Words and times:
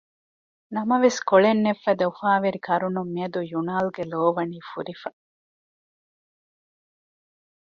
ނަމަވެސް 0.75 1.19
ކޮޅެއް 1.29 1.61
ނެތްފަދަ 1.65 2.03
އުފާވެރި 2.09 2.59
ކަރުނުން 2.67 3.11
މިއަދު 3.15 3.39
ޔުނާލްގެ 3.51 4.03
ލޯ 4.11 4.21
ވަނީ 4.35 4.59
ފުރިފަ 4.69 5.09